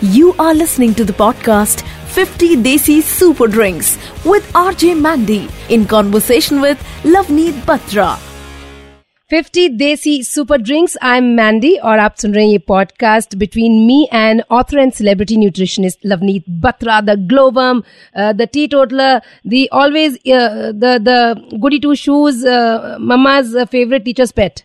[0.00, 6.60] You are listening to the podcast 50 Desi Super Drinks with RJ Mandy in conversation
[6.60, 8.16] with Lavneet Batra.
[9.30, 13.72] 50 desi super drinks I am Mandy और आप सुन रहे हैं ये podcast between
[13.86, 17.82] me and author and celebrity nutritionist Lavneet Batra the ग्लोबम
[18.36, 22.46] the teetotaller the always the the goody two shoes
[23.10, 24.60] mamma's favourite teacher's pet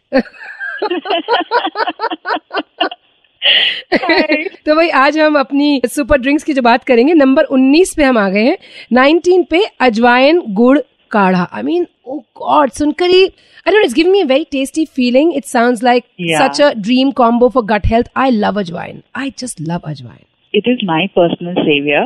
[4.66, 8.18] तो भाई आज हम अपनी सुपर ड्रिंक्स की जो बात करेंगे नंबर 19 पे हम
[8.18, 8.58] आ गए हैं
[8.98, 10.78] 19 पे अजवाइन गुड़
[11.12, 13.26] काढ़ा आई मीन ओ गॉड सुनकर ही
[13.66, 15.30] I don't know, it's giving me a very tasty feeling.
[15.40, 16.40] It sounds like Yeah.
[16.40, 18.10] such a dream combo for gut health.
[18.24, 18.98] I love ajwain.
[19.22, 20.24] I just love ajwain.
[20.54, 22.02] it is my personal savior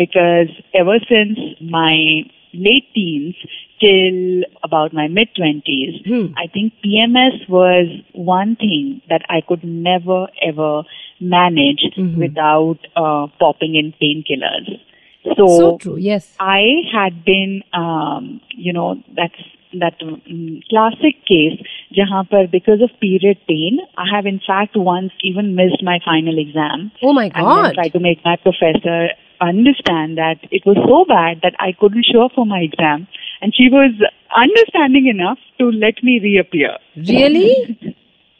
[0.00, 1.40] because ever since
[1.76, 1.94] my
[2.54, 3.34] late teens
[3.80, 6.32] till about my mid 20s, Hmm.
[6.36, 10.84] I think PMS was one thing that I could never ever
[11.20, 12.16] manage Mhm.
[12.16, 14.68] without uh, popping in painkillers.
[15.36, 15.96] So, So true.
[15.96, 16.36] Yes.
[16.40, 19.42] I had been, um, you know, that's
[19.74, 21.58] that um, classic case
[21.92, 26.38] jahan par because of period pain, I have in fact once even missed my final
[26.38, 27.74] exam Oh my and god.
[27.74, 29.08] tried to make my professor
[29.44, 33.06] understand that it was so bad that I couldn't show up for my exam.
[33.40, 33.92] And she was
[34.42, 36.74] understanding enough to let me reappear.
[36.96, 37.48] Really?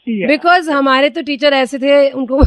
[0.07, 0.27] Yeah.
[0.27, 2.39] Because हमारे तो teacher ऐसे थे उनको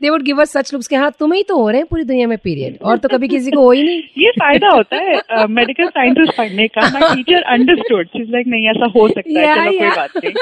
[0.00, 2.04] they would give us such looks के हाँ तुम ही तो हो रहे हैं पूरी
[2.04, 5.46] दुनिया में पीरियड और तो कभी किसी को हो ही नहीं ये फ़ायदा होता है
[5.58, 9.54] मेडिकल साइंसेस पढ़ने का my teacher understood she is like नहीं ऐसा हो सकता है
[9.54, 9.80] चलो yeah.
[9.80, 10.32] कोई बात नहीं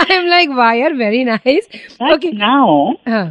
[0.00, 1.68] I am like why are very nice
[2.12, 2.66] okay now
[3.12, 3.24] Huh.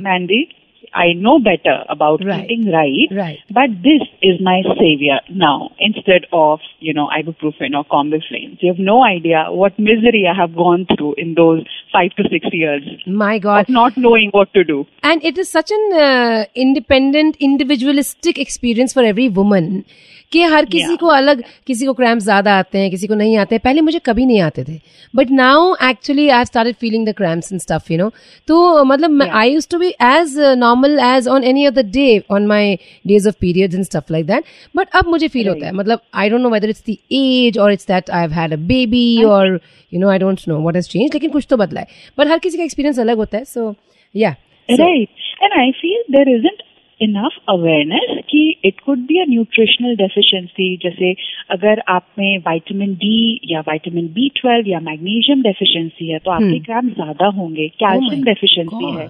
[0.97, 2.45] I know better about right.
[2.49, 7.85] eating right, right, but this is my savior now instead of, you know, ibuprofen or
[7.85, 8.57] combiflame.
[8.59, 12.47] You have no idea what misery I have gone through in those five to six
[12.51, 12.83] years.
[13.05, 13.69] My God.
[13.69, 14.85] not knowing what to do.
[15.03, 19.85] And it is such an uh, independent, individualistic experience for every woman.
[20.31, 20.99] कि हर किसी Yeah.
[20.99, 23.99] को अलग किसी को cramp ज़्यादा आते हैं किसी को नहीं आते हैं। पहले मुझे
[24.05, 24.79] कभी नहीं आते थे।
[25.13, 28.09] But now actually I started feeling the cramps and stuff you know
[28.47, 32.75] तो मतलब I use to be as normal as on any other day on my
[33.07, 34.43] days of periods and stuff like that
[34.75, 37.71] but अब मुझे feel होता है। मतलब I don't know whether it's the age और
[37.73, 39.59] it's that I have had a baby और
[39.91, 41.87] you know I don't know what has change लेकिन कुछ तो बदला है।
[42.19, 43.73] बट हर किसी का एक्सपीरियंस अलग होता है सो
[44.15, 44.35] या
[44.69, 45.09] right.
[45.45, 46.63] And I feel there isn't
[47.01, 51.13] enough awareness कि it could be a nutritional deficiency जैसे
[51.51, 56.49] अगर आप में विटामिन डी या विटामिन बी ट्वेल्व या मैग्नीशियम डेफिशिएंसी है तो आपके
[56.49, 56.65] hmm.
[56.65, 59.07] ग्राम ज़्यादा होंगे oh कैल्शियम डेफिशिएंसी है।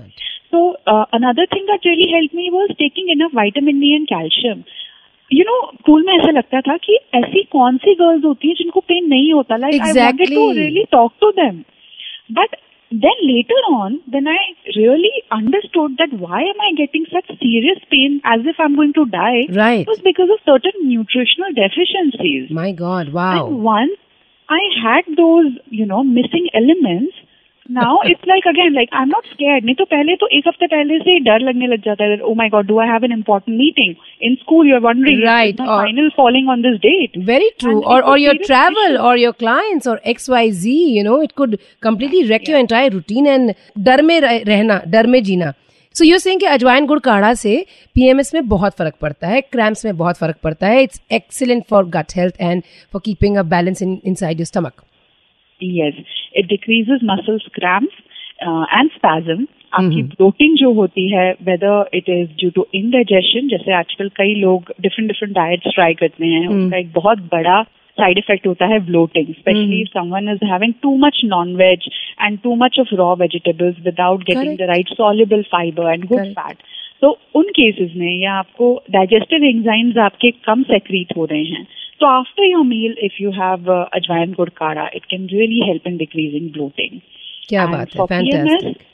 [0.48, 0.68] So
[1.14, 4.64] another thing that really help me was taking enough vitamin D and calcium
[5.32, 8.80] you know school में ऐसा लगता था कि ऐसी कौन सी गर्ल्स होती है जिनको
[8.88, 11.64] पेन नहीं होता। Like I wanted to really talk to them
[12.32, 12.56] but
[12.90, 14.38] then later on then i
[14.76, 19.06] really understood that why am i getting such serious pain as if i'm going to
[19.06, 19.82] die Right.
[19.82, 23.48] it was because of certain nutritional deficiencies My God, wow.
[23.48, 23.98] and once
[24.50, 27.17] i had those you know missing elements
[27.70, 30.98] now it's like again like i'm not scared नहीं तो पहले तो एक हफ़्ते पहले
[31.00, 33.60] से ही डर लगने लग जाता है oh my god do i have an important
[33.62, 33.96] meeting
[34.30, 37.76] in school you're wondering Right, is my or- final falling on this date Very true.
[37.76, 39.04] And Or it's a or your serious travel issue.
[39.10, 43.54] or your clients or XYZ, you know, it could completely wreck your entire routine and
[43.90, 45.54] डर में रहना, डर में जीना.
[45.96, 47.54] So you saying कि अजवाइन गुड़ काढ़ा से
[47.96, 51.86] PMS में बहुत फ़र्क पड़ता है क्रैम्प्स में बहुत फ़र्क पड़ता है it's excellent for
[51.96, 52.62] gut health and
[52.94, 54.84] for keeping a balance in inside your stomach
[55.62, 55.94] yes
[56.34, 57.96] it decreases muscle cramps
[58.48, 58.92] uh, and
[59.74, 60.16] आपकी mm-hmm.
[60.16, 65.12] प्रोटीन जो होती है whether it is due to indigestion जैसे आजकल कई लोग डिफरेंट
[65.12, 66.54] डिफरेंट डाइट्स ट्राई करते हैं mm.
[66.54, 67.64] उनका एक बहुत बड़ा
[67.98, 71.90] साइड इफ़ेक्ट होता है bloating specially someone is having too much non veg
[72.22, 76.58] and too much of raw vegetables without getting the right soluble fibre and good fat
[77.02, 81.68] तो उन केसेस में या आपको डाइजेस्टिव एंजाइम्स आपके कम सेक्रीट हो रहे हैं।
[82.02, 85.98] तो after your meal if you have ajwain gur kadha it can really help in
[85.98, 87.00] decreasing bloating
[87.50, 88.86] क्या And बात है for fantastic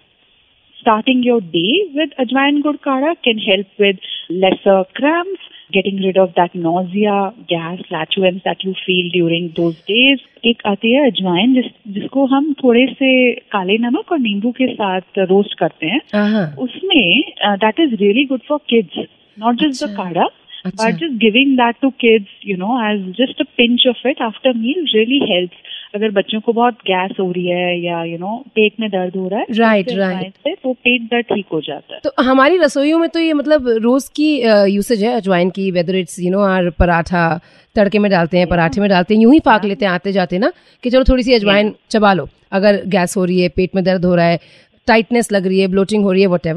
[0.78, 4.08] starting your day with ajwain gur kara can help with
[4.44, 7.20] lesser cramps getting rid of that nausea
[7.52, 10.26] gas flatulence that you feel during those days.
[10.46, 13.12] एक आती है अजवाइन जिस जिसको हम थोड़े से
[13.52, 17.24] काले नमक और नींबू के साथ रोस्ट करते हैं उसमें
[17.64, 19.06] that is really good for kids
[19.38, 19.96] not just the.
[19.98, 20.28] काढ़ा
[20.66, 24.26] अच्छा। but just giving that to kids you know as just a pinch of it
[24.28, 25.70] after meal really helps.
[25.96, 29.28] अगर बच्चों को बहुत गैस हो रही है या यू नो पेट में दर्द हो
[29.30, 33.10] रहा है राइट राइट तो पेट दर्द ठीक हो जाता है। तो हमारी रसोईयों में
[33.10, 34.30] तो ये मतलब रोज की
[34.74, 37.28] यूसेज है अजवाइन की whether it's you know or paratha
[37.76, 40.38] तड़के में डालते हैं पराठे में डालते हैं यूँ ही फाक लेते हैं आते जाते
[40.40, 40.52] ना
[40.84, 44.06] कि चलो थोड़ी सी अजवाइन चबा लो। अगर गैस हो रही है पेट में दर्द
[44.06, 44.40] हो रहा है
[44.88, 46.48] टाइटनेस लग रही है ब्लोटिंग हो रही है what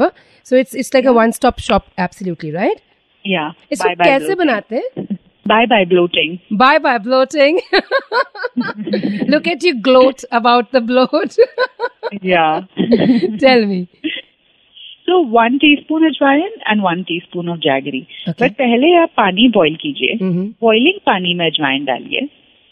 [0.47, 2.81] so it's it's like a one stop shop absolutely right
[3.27, 4.39] या इसको bye कैसे bloating.
[4.39, 5.07] बनाते हैं?
[5.47, 7.59] Bye bye bloating bye bye bloating
[9.31, 11.31] look at you gloat about the bloat
[12.25, 12.47] या
[12.81, 13.83] tell me
[15.09, 20.17] so one teaspoon ajwain and one teaspoon of jaggery but पहले आप पानी boil कीजिए।
[20.63, 22.29] बॉइलिंग पानी में अजवाइन डालिए।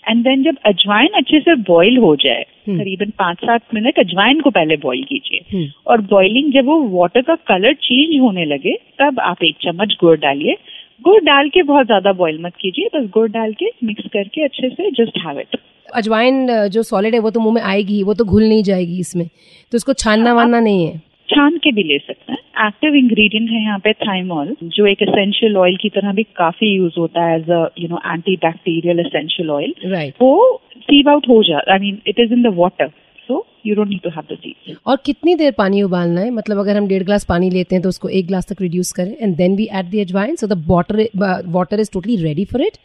[0.09, 2.77] एंड देन जब अजवाइन अच्छे से बॉईल हो जाए Hmm.
[2.79, 5.67] करीबन पाँच सात मिनट अजवाइन को पहले बॉईल कीजिए। Hmm.
[5.87, 10.17] और बॉइलिंग जब वो वाटर का कलर चेंज होने लगे तब आप एक चम्मच गुड़
[10.19, 10.57] डालिए।
[11.05, 14.69] गुड़ डाल के बहुत ज़्यादा बॉईल मत कीजिए बस गुड़ डाल के मिक्स करके अच्छे
[14.69, 15.57] से जस्ट हैव इट
[15.95, 19.27] अजवाइन जो सॉलिड है वो तो मुँह में आएगी वो तो घुल नहीं जाएगी इसमें।
[19.73, 20.99] तो इसको छानना वानना नहीं है।
[21.29, 25.57] छान के भी ले सकते हैं। एक्टिव इंग्रेडिएंट है यहाँ पे थाइमोल जो एक एसेंशियल
[25.57, 28.01] ऑयल की तरह भी काफ़ी यूज़ होता है as a you know
[28.45, 29.75] antibacterial essential oil
[30.21, 30.35] वो
[30.81, 32.89] सीव आउट हो जा I mean it is in the water
[33.29, 36.31] so you don't need to have the sieve और कितनी देर पानी उबालना है?
[36.33, 39.15] मतलब अगर हम डेढ़ ग्लास पानी लेते हैं तो उसको एक ग्लास तक रिड्यूस करें
[39.23, 41.07] and then we add the ajwain so the water
[41.51, 42.79] water is totally ready for it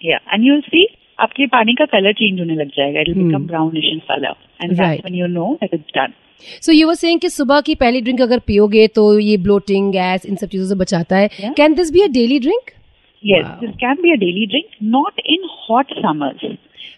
[0.00, 0.86] या एंड यू सी
[1.18, 3.22] आपके पानी का कलर चेंज होने लग जाएगा it Hmm.
[3.22, 5.00] Become brownish in colour and Right.
[5.00, 6.12] When you know that it's done
[6.62, 10.26] so you were saying कि सुबह की पहली ड्रिंक अगर पियोगे तो ये ब्लोटिंग गैस
[10.26, 12.70] इन सब चीज़ों से बचाता है। Can this be a daily drink
[13.22, 16.44] yes this can be a daily drink not in hot summers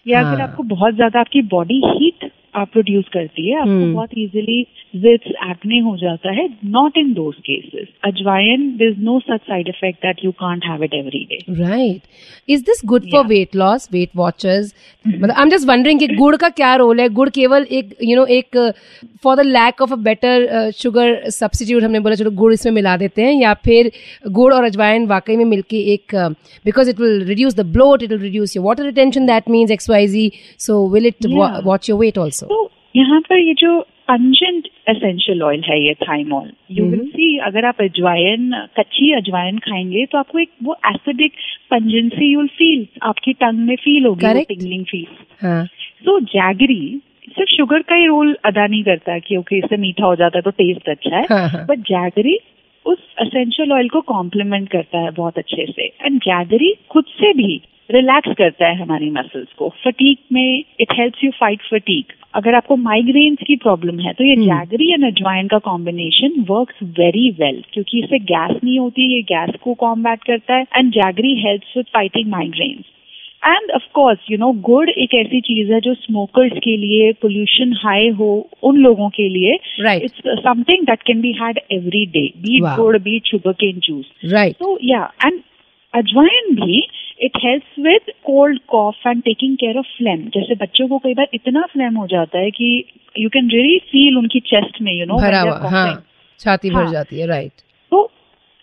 [0.07, 0.47] या अगर हाँ.
[0.47, 3.93] आपको बहुत ज़्यादा आपकी बॉडी हीट प्रोड्यूस करती है आपको Hmm.
[3.93, 4.61] बहुत इजीली
[4.95, 9.99] जिट्स एक्ने हो जाता है not in those cases ajwain this no such side effect
[10.05, 12.01] that you can't have it every day right
[12.49, 14.73] is this good for weight loss weight watchers
[15.05, 17.07] मतलब I am just wondering कि गुड़ का क्या role है?
[17.09, 18.57] गुड़ केवल एक you know एक
[19.23, 23.21] for the lack of a better sugar substitute हमने बोला चलो गुड़ इसमें मिला देते
[23.21, 23.91] हैं या फिर
[24.31, 26.15] गुड़ और अजवाइन वाकई में मिलके एक
[26.65, 29.89] because it will reduce the bloat it will reduce your water retention that means X
[29.89, 31.25] Y Z so will it
[31.65, 36.49] watch your weight also तो यहाँ पर ये जो पंजेंट एसेंशियल ऑयल है ये थाइमोल
[36.71, 37.05] यू विल.
[37.07, 41.33] सी अगर आप अजवाइन कच्ची अजवाइन खाएँगे तो आपको एक वो acidic
[41.71, 44.43] pungency you will feel आपकी टंग में फील होगी.
[44.43, 45.05] टिंगलिंग फील
[45.41, 45.63] हाँ
[46.05, 50.15] सो जैगरी सिर्फ़ शुगर का ही रोल अदा नहीं करता कि ओके इससे मीठा हो
[50.15, 51.65] जाता है तो टेस्ट अच्छा है हाँ, हाँ.
[51.65, 52.37] बट जैगरी
[52.85, 57.61] उस एसेंशियल ऑयल को कॉम्प्लीमेंट करता है बहुत अच्छे से एंड जैगरी खुद से भी
[57.91, 59.69] रिलैक्स करता है हमारी मसल्स को.
[59.83, 64.35] फटीक में it helps you fight fatigue अगर आपको माइग्रेन्स की प्रॉब्लम है तो ये.
[64.35, 69.55] जैगरी एंड अजवाइन का कॉम्बिनेशन वर्क्स वेरी वेल क्योंकि इससे गैस नहीं होती ये गैस
[69.63, 72.85] को कॉम्बैट करता है and jaggery helps with fighting migraines
[73.43, 77.73] and of course you know गुड़ एक ऐसी चीज़ है जो स्मोकर्स के लिए पोल्यूशन
[77.83, 78.31] हाई हो
[78.63, 79.53] उन लोगों के लिए.
[79.95, 84.55] It's something that can be had every day beat gur beat sugar cane juice right
[84.55, 85.39] तो या एंड
[85.93, 86.87] अजवाइन भी
[87.19, 91.27] it helps with cold cough and taking care of phlegm जैसे बच्चों को कई बार
[91.33, 92.83] इतना फ्लेम हो जाता है कि
[93.15, 96.03] यू कैन रियली फील उनकी चेस्ट में यू नो भरा हुआ हाँ
[96.39, 96.91] छाती भर हाँ.
[96.91, 97.51] जाती है राइट
[97.91, 98.09] तो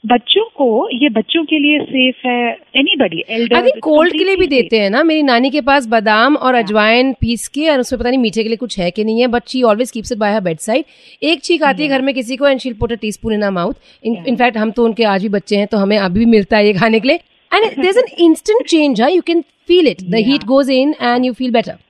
[0.05, 4.47] बच्चों को ये बच्चों के लिए सेफ़ है एनीबडी आई थिंक कोल्ड के लिए भी
[4.47, 8.11] देते हैं ना मेरी नानी के पास बादाम और अजवाइन पीस के और उसमें पता
[8.11, 10.35] नहीं मीठे के लिए कुछ है कि नहीं है but she always keeps it by
[10.35, 10.85] her bedside
[11.23, 13.75] एक चीख आती है घर में किसी को and she'll put a teaspoon in mouth
[14.05, 16.73] in fact हम तो उनके आज भी बच्चे हैं तो हमें अभी भी मिलता है ये
[16.73, 17.21] खाने के लिए.
[17.53, 20.27] And there is an instant change है you can feel it the Yeah.
[20.27, 21.85] Heat goes in and you feel better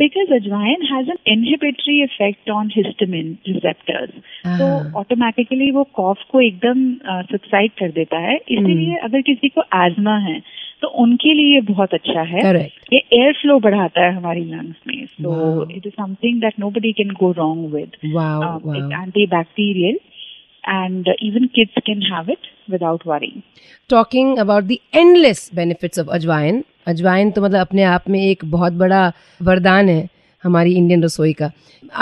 [0.00, 4.12] because ajwain has an inhibitory effect on histamine receptors.
[4.44, 4.94] तो Ah.
[5.00, 6.78] ऑटोमेटिकली वो कॉफ को एकदम
[7.32, 9.04] सबसाइड कर देता है। इसीलिए Hmm.
[9.04, 10.38] अगर किसी को एजमा है
[10.82, 14.76] तो उनके लिए ये बहुत अच्छा है। करेक्ट ये एयर फ्लो बढ़ाता है हमारी लंग्स
[14.86, 15.70] में। So Wow.
[15.76, 20.00] It is something that nobody can go wrong with wow Um, it's wow antibacterial.
[20.63, 23.41] and uh, even kids can have it without worrying.
[23.89, 28.73] Talking about the endless benefits of ajwain ajwain तो मतलब अपने आप में एक बहुत
[28.73, 29.01] बड़ा
[29.41, 30.07] वरदान है
[30.44, 31.50] हमारी इंडियन रसोई का।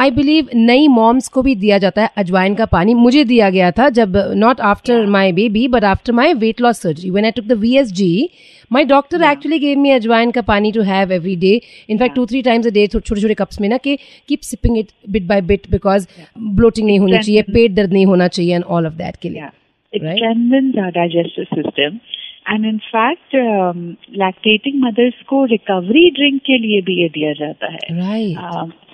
[0.02, 3.70] आई बिलीव नई मॉम्स को भी दिया जाता है अजवाइन का पानी। मुझे दिया गया
[3.78, 7.44] था जब not after my baby but after my weight loss surgery when I took
[7.46, 8.28] the V S G
[8.72, 12.42] my doctor actually gave me ajwain का पानी to have every day in fact two three
[12.42, 13.96] times a day छोटे छोटे cups में ना कि
[14.28, 16.06] keep sipping it bit by bit because
[16.38, 19.40] bloating नहीं होनी चाहिए पेट दर्द नहीं होना चाहिए एंड ऑल ऑफ़ दैट के लिए
[19.40, 19.56] Yeah.
[19.92, 20.18] It Right.
[20.18, 21.94] strengthens our digestive system.
[22.48, 23.36] And in fact
[24.16, 27.78] lactating mothers को रिकवरी ड्रिंक के लिए भी ये दिया जाता है।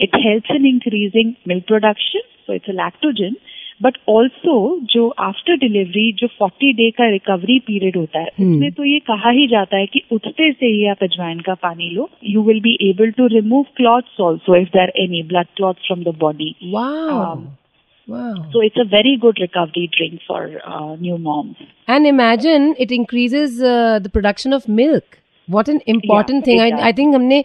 [0.00, 3.36] It help in increasing milk production so it's a lactogen
[3.82, 8.40] but also जो आफ्टर डिलीवरी जो 40 डे का रिकवरी पीरियड होता है hmm.
[8.40, 11.90] उसमें तो ये कहा ही जाता है कि उठते से ही आप अजवाइन का पानी
[11.90, 16.02] लो। You will be able to remove clots also if there any blood clot from
[16.02, 16.54] the body
[18.07, 18.17] Wow.
[18.19, 18.49] Um, wow.
[18.51, 21.57] So it's a very good recovery drink for uh, new moms.
[21.87, 25.17] and imagine it increases uh, the production of milk.
[25.47, 26.97] What an important Yeah, thing I exactly.
[26.97, 27.43] Think हमने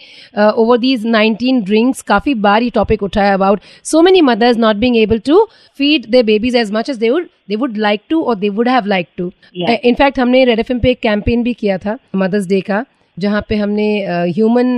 [0.62, 4.96] over these nineteen drinks काफी बार ये topic उठाया about so many mothers not being
[4.96, 5.38] able to
[5.78, 8.68] feed the babies as much as they would they would like to और they would
[8.68, 9.78] have like to Yeah.
[9.84, 12.84] In fact हमने red F पे एक campaign भी किया था mother's day का
[13.16, 14.72] जहाँ पे हमने ह्यूमन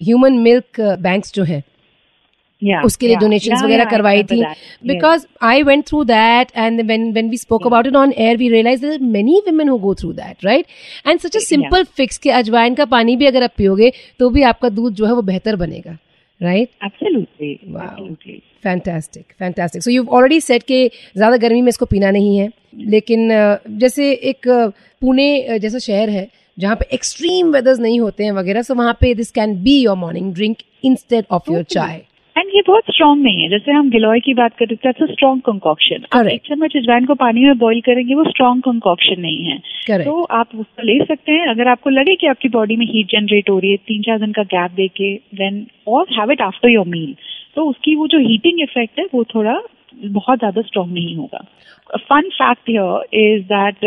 [0.00, 1.62] ह्यूमन मिल्क बैंक्स जो हैं
[2.63, 4.43] Yeah, उसके लिए डोनेशन yeah, वगैरह करवाई थी।
[4.83, 8.85] Because I went through that and when we spoke about it on air we realize
[9.01, 10.65] many women who go through that right
[11.07, 14.43] and such a simple fix कि अजवाइन का पानी भी अगर आप पियोगे तो भी
[14.43, 15.97] आपका दूध जो है वो बेहतर बनेगा
[16.41, 16.69] right.
[18.63, 22.49] Fantastic fantastic so you already set के ज़्यादा गर्मी में इसको पीना नहीं है
[22.87, 23.29] लेकिन
[23.79, 24.47] जैसे एक
[25.01, 26.27] पुणे जैसा शहर है
[26.57, 29.97] जहाँ पे एक्सट्रीम वेदर्स नहीं होते हैं वगैरह सो वहाँ पे this can be your
[29.97, 32.01] morning drink instead of your chai
[32.53, 36.27] ये बहुत स्ट्रांग नहीं है। जैसे हम गिलोय की बात करें तो स्ट्रांग कंकॉक्शन आप
[36.27, 40.05] एक चम्मच अजवाइन को पानी में बॉईल करेंगे वो स्ट्रांग कंकॉक्शन नहीं है। Correct.
[40.05, 43.49] तो आप उसको ले सकते हैं। अगर आपको लगे कि आपकी बॉडी में हीट जनरेट
[43.49, 46.87] हो रही है तीन चार दिन का गैप देके देन और have it after your
[46.87, 47.15] meal
[47.55, 49.59] तो उसकी वो जो हीटिंग इफ़ेक्ट है वो थोड़ा
[50.03, 51.45] बहुत ज़्यादा स्ट्रॉन्ग नहीं होगा।
[51.97, 53.83] Fun fact here is that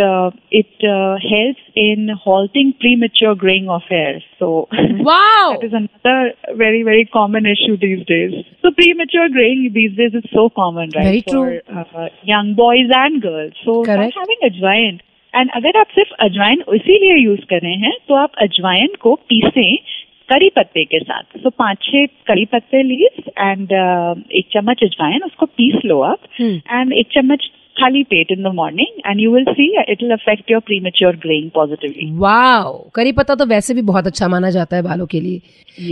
[0.52, 0.84] it
[1.24, 7.76] help in halting premature greying of hair so it is another very very common issue
[7.76, 11.34] these days so premature growing these days is so common right
[12.28, 14.98] young boys and girls so having ajwain
[15.34, 19.76] and अगर आप सिर्फ़ अजवाइन इसीलिए use कर रहे हैं तो आप अजवाइन को पीसें
[20.28, 23.72] करी पत्ते के साथ। सो पाँच छह करी पत्ते लीव्स एंड
[24.32, 26.18] एक चम्मच अजवाइन उसको पीस लो आप.
[26.40, 30.50] एंड एक चम्मच खाली पेट in the morning and you will see it will affect
[30.50, 34.82] your premature greying positively wow करी पत्ता तो वैसे भी बहुत अच्छा माना जाता है
[34.82, 35.40] बालों के लिए।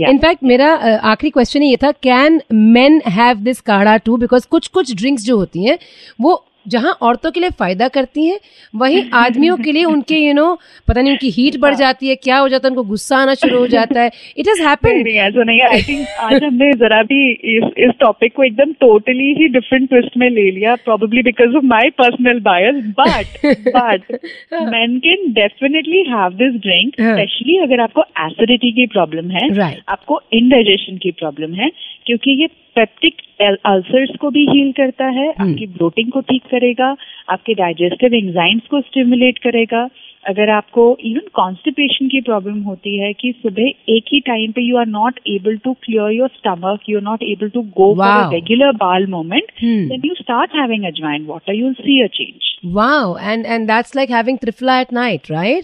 [0.09, 0.47] In fact Yeah.
[0.49, 4.95] मेरा अ, आखिरी क्वेश्चन ये था can men have this kadha too because कुछ कुछ
[4.95, 5.77] ड्रिंक्स जो होती हैं
[6.21, 6.33] वो
[6.67, 8.39] जहाँ औरतों के लिए फ़ायदा करती हैं
[8.75, 12.37] वहीं आदमियों के लिए उनके यू नो पता नहीं उनकी हीट बढ़ जाती है क्या
[12.37, 15.43] हो जाता है उनको गुस्सा आना शुरू हो जाता है। इट हैज़ नहीं हैपेंड ऐसा
[15.43, 19.47] नहीं है। आई थिंक आज हमने जरा भी इस इस टॉपिक को एकदम टोटली ही
[19.47, 24.11] डिफरेंट ट्विस्ट में ले लिया probably because of my personal bias but but
[24.53, 27.13] man can definitely have this drink हाँ.
[27.13, 29.77] स्पेशली अगर आपको एसिडिटी की प्रॉब्लम है Right.
[29.89, 31.69] आपको इनडाइजेशन की प्रॉब्लम है
[32.05, 33.21] क्योंकि ये पेप्टिक
[33.65, 36.95] अल्सर्स को भी हील करता है आपकी ब्लोटिंग को ठीक करेगा
[37.29, 39.87] आपके डाइजेस्टिव एंजाइम्स को स्टिमुलेट करेगा।
[40.25, 44.77] अगर आपको इवन कॉन्स्टिपेशन की प्रॉब्लम होती है कि सुबह एक ही टाइम पे you
[44.77, 48.71] are not able to clear your stomach you are not able to go for regular
[48.75, 49.51] bowel movement.
[49.61, 53.95] Then you start having ajwain water you will see a change wow and and that's
[53.95, 55.63] like having Triphala at night right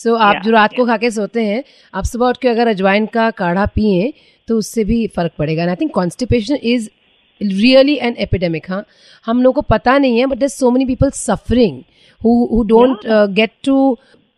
[0.00, 1.62] so आप Yeah, जो रात को खा के सोते हैं
[1.94, 4.12] आप सुबह उठ के अगर अजवाइन का काढ़ा पिए
[4.50, 6.88] तो उससे भी फ़र्क पड़ेगा। I think constipation is
[7.40, 8.84] really an epidemic हाँ।
[9.26, 11.82] हम लोग को पता नहीं है but do many people suffering
[12.20, 13.76] who don't get to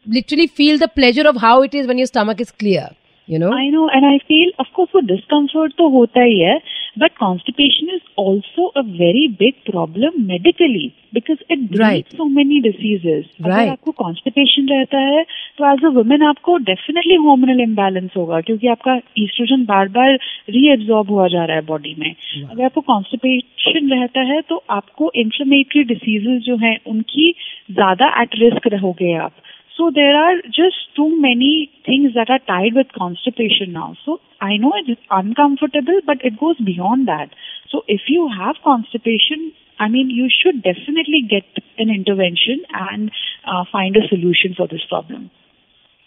[0.06, 2.94] literally feel the pleasure of how it is when your stomach is clear
[3.28, 3.52] is you know?
[3.58, 6.56] I know and I feel of course वो discomfort तो होता ही है
[6.98, 11.72] but constipation is also a very big problem medically because it Right.
[11.72, 13.52] Breeds so many diseases Right.
[13.52, 15.22] अगर आपको constipation रहता है
[15.58, 20.18] तो एज अ वुमेन आपको डेफिनेटली हार्मोनल इम्बैलेंस होगा क्योंकि आपका ईस्ट्रोजन बार बार
[20.50, 22.10] रीएब्जॉर्ब हुआ जा रहा है बॉडी में।
[22.50, 27.30] अगर आपको कॉन्स्टिपेशन रहता है तो आपको इन्फ्लेमेटरी डिसीजेस जो हैं उनकी
[27.70, 29.32] ज़्यादा एट रिस्क रहोगे आप।
[29.76, 33.96] So there are just too many things that are tied with constipation now.
[34.04, 37.30] So I know it's uncomfortable, but it goes beyond that.
[37.70, 41.44] So if you have constipation, I mean, you should definitely get
[41.78, 43.10] an intervention and
[43.46, 45.30] uh, find a solution for this problem.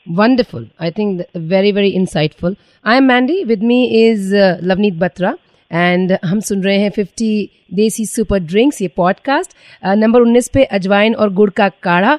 [0.07, 0.67] Wonderful.
[0.79, 2.55] I think very, very insightful.
[2.83, 3.43] I am Mandy.
[3.43, 5.39] With me is uh, Lavneet Batra.
[5.71, 9.55] And हम सुन रहे हैं 50 desi super drinks ये podcast
[9.85, 12.13] number 19 पे अजवाइन और गुड़ का काढ़ा.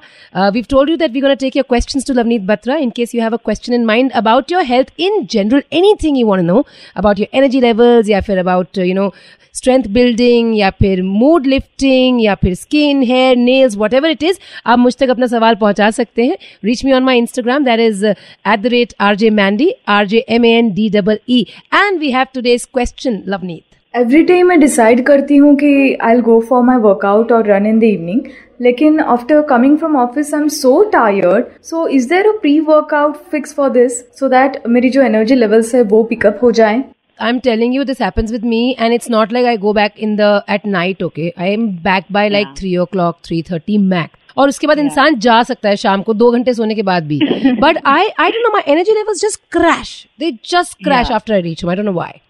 [0.55, 3.23] We told you that we gonna take your questions to Lavneet Batra in case you
[3.23, 6.65] have a question in mind about your health in general anything you want know
[6.97, 9.13] about your energy levels या फिर about you know
[9.55, 14.79] strength building या फिर mood lifting या फिर skin hair nails whatever it is आप
[14.79, 16.37] मुझ तक अपना सवाल पहुँचा सकते हैं.
[16.65, 20.25] Reach me on my Instagram that is at the rate R J Mandy R J
[20.29, 21.41] M A N D double E
[21.75, 23.63] and we have today's question Lavneet
[23.95, 27.79] every day मैं decide करती हूँ कि I go for my workout और run in
[27.79, 28.21] the evening
[28.63, 33.17] लेकिन after coming from office I am so tired so is there a pre workout
[33.31, 36.83] fix for this so that मेरी जो energy levels है वो pickup हो जाए?
[37.19, 40.11] I'm telling you, this happens with me, and it's not like I go back in
[40.17, 40.27] the
[40.57, 41.05] at night.
[41.07, 44.11] Okay, I am back by like three o'clock, three thirty max.
[44.37, 47.19] और उसके बाद इंसान जा सकता है शाम को दो घंटे सोने के बाद भी।
[47.63, 51.41] But I I don't know my energy levels just crash they just crash after I
[51.43, 52.21] reach I don't know why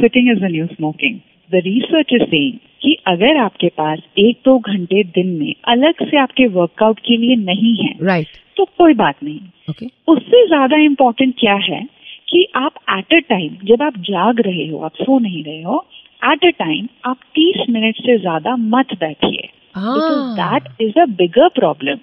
[0.00, 4.58] Sitting is the new smoking The research is saying कि अगर आपके पास एक दो
[4.58, 8.40] तो घंटे दिन में अलग से आपके वर्कआउट के लिए नहीं है राइट right.
[8.56, 9.40] तो कोई बात नहीं
[9.70, 11.82] ओके उससे ज़्यादा इम्पोर्टेंट क्या है
[12.28, 15.84] कि आप एट अ टाइम जब आप जाग रहे हो आप सो नहीं रहे हो
[16.32, 19.48] एट अ टाइम आप 30 मिनट से ज़्यादा मत बैठिए.
[19.76, 21.98] That is a bigger problem.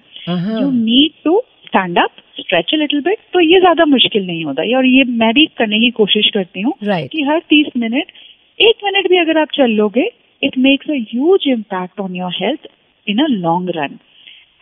[0.60, 1.42] You need to
[1.76, 5.02] stand up stretch a little bit तो ये ज़्यादा मुश्किल नहीं होता। है और ये
[5.22, 7.08] मैं भी करने की कोशिश करती हूँ Right.
[7.12, 8.12] कि हर तीस मिनट
[8.58, 10.08] एक मिनट भी अगर आप चल लोगे
[10.42, 12.66] it makes a huge impact on your health
[13.06, 13.98] in a long run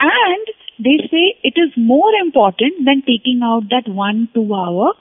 [0.01, 4.93] and they say it is more important than taking out that one two hour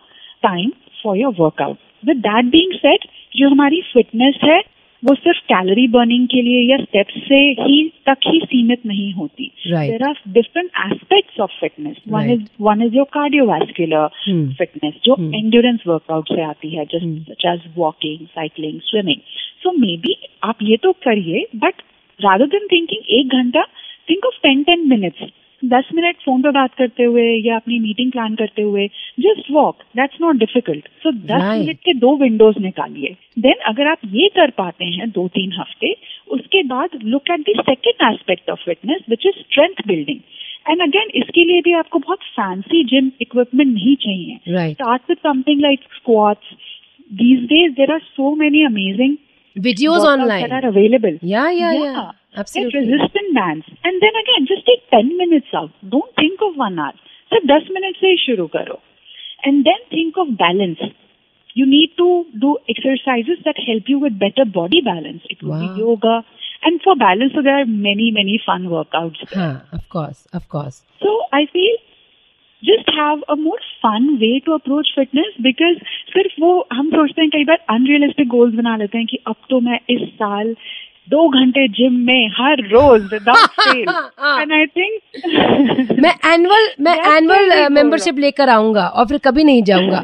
[0.44, 0.72] time
[1.04, 4.62] for your workout with that being set जो हमारी fitness है
[5.04, 9.52] वो सिर्फ़ calorie burning के लिए या steps से ही तक ही सीमित नहीं होती
[9.68, 14.44] there are different aspects of fitness one is one is your cardiovascular Hmm.
[14.58, 15.34] Fitness जो Hmm.
[15.36, 17.16] एंड्योरेंस वर्कआउट से आती है Hmm.
[17.26, 19.22] Just as walking cycling swimming
[19.64, 21.82] so maybe आप ये तो करिए बट
[22.20, 23.64] रादर देन थिंकिंग एक घंटा
[24.10, 25.32] think of ten ten minutes
[25.64, 28.88] दस मिनट फ़ोन पे बात करते हुए या अपनी मीटिंग प्लान करते हुए
[29.20, 34.00] just walk that's not difficult so दस मिनट के दो विंडोज़ निकालिए देन अगर आप
[34.14, 35.96] ये कर पाते हैं दो तीन हफ़्ते
[36.32, 40.20] उसके बाद look at the second aspect of fitness which is strength building
[40.70, 45.60] and again इसके लिए भी आपको बहुत फैंसी जिम इक्विपमेंट नहीं चाहिए start with something
[45.62, 46.56] like squats.
[47.12, 49.18] These days, there are so many amazing
[49.56, 50.50] Videos online.
[50.50, 51.18] that are available.
[51.22, 51.96] Yeah, yeah, yeah.
[51.96, 52.80] Get Absolutely.
[52.80, 53.66] resistant bands.
[53.84, 55.72] And then again, just take 10 minutes out.
[55.90, 56.94] Don't think of one hour.
[57.32, 58.80] So 10 minutes से ही शुरू करो.
[59.48, 60.80] And then think of balance.
[61.56, 65.22] You need to do exercises that help you with better body balance.
[65.30, 65.60] It could Wow.
[65.60, 66.26] be yoga.
[66.64, 69.24] And for balance, so there are many, many fun workouts.
[69.34, 70.82] Huh, of course, of course.
[71.02, 71.76] So I feel
[72.64, 75.82] just have a more fun way to approach fitness because
[76.14, 79.60] सिर्फ़ वो हम सोचते हैं कई बार unrealistic goals बना लेते हैं कि अब तो
[79.60, 80.56] मैं इस साल
[81.08, 83.90] दो घंटे जिम में हर रोज without fail
[84.42, 90.04] and I think मैं एनुअल मैं एनुअल मेंबरशिप लेकर आऊँगा और फिर कभी नहीं जाऊँगा।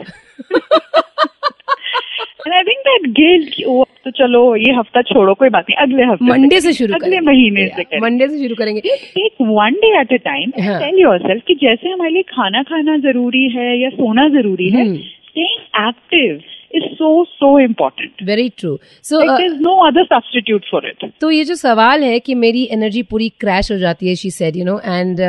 [2.39, 5.77] And I think that guilt कि ओ तो चलो ये हफ़्ता छोड़ो कोई बात नहीं
[5.86, 8.79] अगले हफ़्ते मंडे से शुरू अगले महीने से मंडे से शुरू करेंगे।
[9.24, 10.51] एक one day at a time.
[10.60, 14.96] Tell yourself कि जैसे हमारे लिए खाना खाना ज़रूरी है या सोना ज़रूरी है हम्म.
[14.96, 16.40] Staying active
[16.75, 21.05] is so so important very true so There is no other substitute for it.
[21.22, 24.58] तो ये जो सवाल है कि मेरी एनर्जी पूरी क्रैश हो जाती है she said
[24.58, 25.22] you know and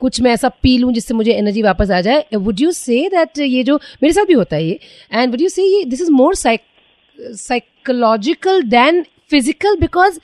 [0.00, 3.38] कुछ मैं ऐसा पी लूँ जिससे मुझे एनर्जी वापस आ जाए। वुड यू से दैट
[3.38, 4.78] ये जो मेरे साथ भी होता है ये
[5.12, 6.34] एंड वुड यू से ये this is more
[7.36, 10.18] psychological than physical because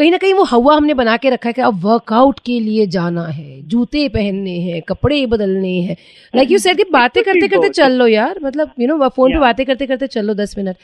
[0.00, 2.86] कहीं ना कहीं वो हवा हमने बना के रखा है कि अब वर्कआउट के लिए
[2.94, 5.96] जाना है जूते पहनने हैं कपड़े बदलने हैं।
[6.34, 9.64] लाइक यू सेड बातें करते करते चल लो यार मतलब यू नो फ़ोन पे बातें
[9.66, 10.76] करते करते चल लो दस minute.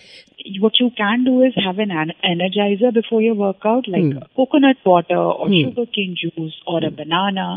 [0.62, 5.54] What you can do is have an energizer before your workout like coconut water और
[5.54, 7.48] शुगर जूस और a banana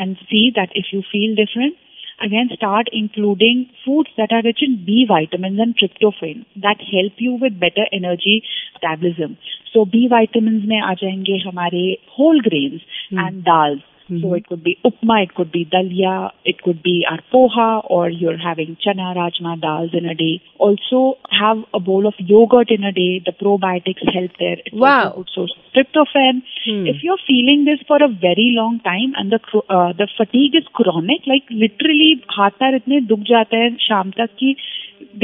[0.00, 1.74] and see that if you feel different
[2.21, 7.33] again start including foods that are rich in B vitamins and tryptophan that help you
[7.33, 8.43] with better energy
[8.75, 9.37] metabolism.
[9.73, 11.83] So B vitamins में आ जाएंगे हमारे
[12.17, 12.81] whole grains
[13.25, 13.81] and dals.
[14.09, 18.09] So it could be upma, it could be dalia, it could be our poha, or
[18.09, 20.41] you're having chana, rajma, dals in a day.
[20.59, 23.21] Also have a bowl of yogurt in a day.
[23.25, 24.59] The probiotics help there.
[24.65, 25.09] It's Wow.
[25.09, 26.41] also a good source of tryptophan.
[26.65, 26.87] Hmm.
[26.87, 30.55] If you're feeling this for a very long time and the cro- uh, the fatigue
[30.55, 34.55] is chronic, like literally हाथ पैर इतने दुख जाते हैं शाम तक कि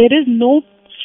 [0.01, 0.51] there is no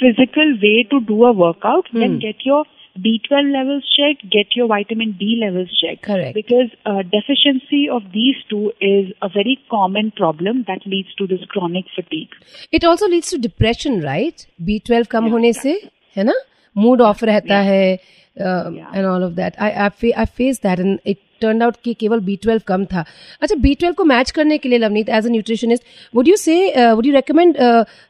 [0.01, 2.18] physical way to do a workout, then Hmm.
[2.27, 2.64] get your
[2.96, 6.03] B12 levels checked, get your vitamin D levels checked.
[6.03, 6.35] Correct.
[6.35, 11.44] Because uh, deficiency of these two is a very common problem that leads to this
[11.55, 12.35] chronic fatigue.
[12.72, 15.81] It also leads to depression right B twelve कम होने से
[16.16, 16.35] है ना
[16.77, 21.62] mood off रहता है and all of that I I face that and it turn
[21.62, 23.06] out कि केवल B twelve कम था।
[23.41, 26.56] अच्छा बी ट्वेल्व को मैच करने के लिए Lavneet as a nutritionist would you say
[26.93, 27.58] would you recommend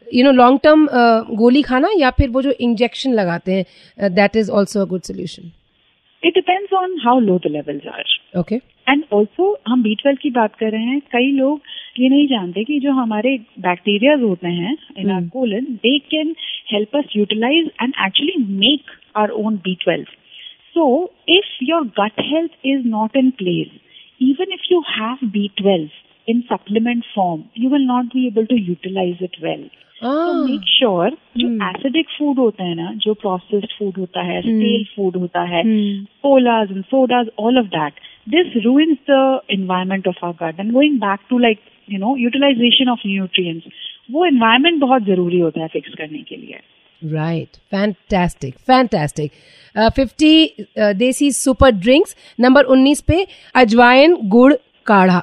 [0.08, 0.88] you know long term
[1.38, 5.52] गोली खाना या फिर वो जो इंजेक्शन लगाते हैं that is also a good solution
[6.24, 8.12] It depends on how low the levels are.
[8.39, 8.56] Okay
[8.89, 11.62] and also हम B twelve की बात कर रहे हैं कई लोग
[12.00, 16.34] ये नहीं जानते कि जो हमारे बैक्टीरिया होते हैं in our colon they can
[16.72, 20.06] help us utilize and actually make our own B twelve
[20.76, 20.86] so
[21.30, 23.80] if your gut health is not in place
[24.22, 25.90] even if you have B12
[26.28, 29.64] in supplement form, you will not be able to utilize it well.
[30.02, 34.86] So make sure जो acidic food होता है ना जो processed food होता है stale
[34.96, 35.64] food होता है
[36.26, 41.00] colas and sodas all of that this ruins the environment of our gut and going
[41.00, 43.82] back to like you know utilization of nutrients
[44.12, 46.60] वो environment बहुत ज़रूरी होता है fix करने के लिए
[47.03, 47.59] Right.
[47.71, 48.59] Fantastic.
[48.59, 49.33] Fantastic.
[49.77, 54.53] Uh, 50 uh, desi super drinks number 19 पे अजवाइन गुड़
[54.87, 55.23] काढ़ा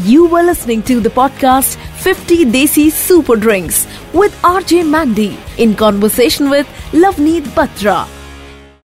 [0.00, 6.50] You were listening to the podcast 50 Desi Super Drinks with RJ Mandy in conversation
[6.50, 8.17] with Lavneet Batra.